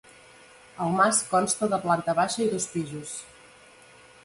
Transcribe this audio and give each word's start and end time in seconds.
El 0.85 0.95
mas 0.99 1.19
consta 1.33 1.69
de 1.75 1.79
planta 1.85 2.17
baixa 2.23 2.43
i 2.47 2.49
dos 2.57 2.69
pisos. 2.75 3.15